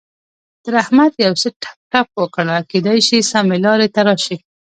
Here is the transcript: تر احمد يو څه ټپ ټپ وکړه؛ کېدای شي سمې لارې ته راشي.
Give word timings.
تر 0.63 0.73
احمد 0.83 1.11
يو 1.25 1.33
څه 1.41 1.47
ټپ 1.61 1.77
ټپ 1.91 2.07
وکړه؛ 2.21 2.57
کېدای 2.71 2.99
شي 3.07 3.17
سمې 3.31 3.57
لارې 3.65 3.87
ته 3.95 4.01
راشي. 4.07 4.37